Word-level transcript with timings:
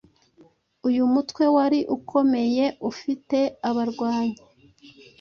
uyu 0.87 1.03
mutwe 1.13 1.43
wari 1.55 1.79
ukomeye 1.97 2.65
ufite 2.89 3.39
abarwanyi 3.69 4.39